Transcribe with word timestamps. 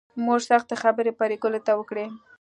مور 0.23 0.39
سختې 0.49 0.75
خبرې 0.83 1.11
پري 1.19 1.35
ګلې 1.43 1.59
ته 1.67 1.71
وکړې 1.79 2.05